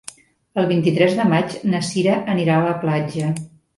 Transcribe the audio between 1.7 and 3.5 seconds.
na Cira anirà a la platja.